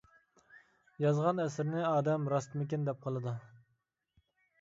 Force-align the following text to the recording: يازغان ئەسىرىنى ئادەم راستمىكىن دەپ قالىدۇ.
يازغان 1.03 1.41
ئەسىرىنى 1.43 1.83
ئادەم 1.89 2.25
راستمىكىن 2.33 2.87
دەپ 2.89 3.05
قالىدۇ. 3.05 3.35